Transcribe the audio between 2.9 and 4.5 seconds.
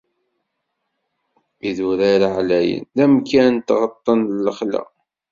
d amkan n tɣeṭṭen n